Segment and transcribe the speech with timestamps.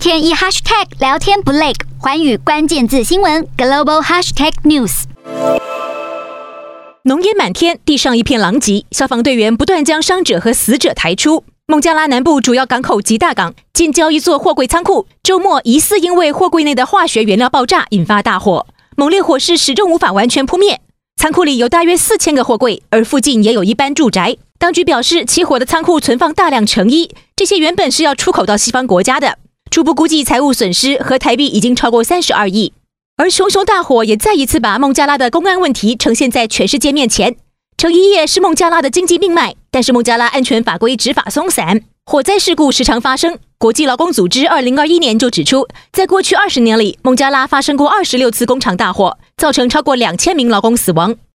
[0.00, 5.02] 天一 hashtag 聊天不累，寰宇关键字新闻 global hashtag news。
[7.02, 11.44] 浓烟满天，地上一片狼藉，消防队员不断将伤者和死者抬出。
[11.66, 18.66] 孟加拉南部主要港口吉大港近郊一座货柜仓库，周末疑似因为货柜内的化学原料爆炸，引发大火。
[18.96, 20.80] 猛烈火势始终无法完全扑灭。
[21.18, 24.38] 仓库里有大约四千个货柜，而附近也有一般住宅。
[24.58, 29.36] 当局表示，起火的仓库存放大量成衣，这些原本是要出口到西方国家的。
[29.70, 32.72] 初步估计财务损失和台币已经超过三十二亿。
[33.16, 37.36] 而熊熊大火也再一次把孟加拉的公安问题呈现在全世界面前。
[37.76, 43.38] 成衣业是孟加拉的经济命脉，但是孟加拉安全法规执法松散，火灾事故时常发生。
[43.58, 51.14] 国际劳工组织二零二一年就指出，在过去二十年里，孟加拉发生过二十六次工厂大火，造成超过两千名劳工死亡。